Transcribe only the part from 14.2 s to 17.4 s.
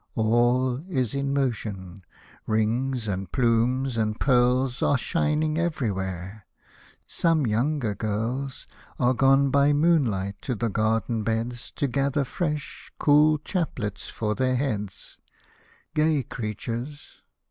their heads;— Gay creatures